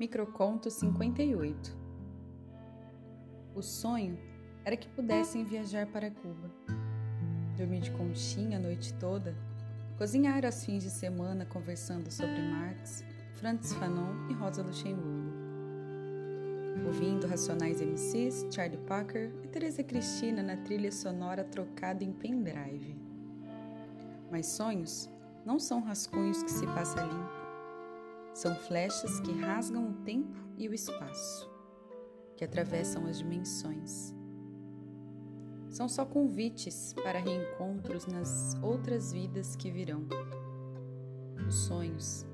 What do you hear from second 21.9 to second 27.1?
em pendrive. Mas sonhos não são rascunhos que se passa